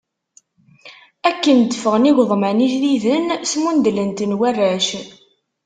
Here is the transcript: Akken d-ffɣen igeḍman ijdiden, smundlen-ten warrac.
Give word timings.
Akken 1.29 1.57
d-ffɣen 1.59 2.09
igeḍman 2.09 2.63
ijdiden, 2.67 3.25
smundlen-ten 3.51 4.31
warrac. 4.39 4.87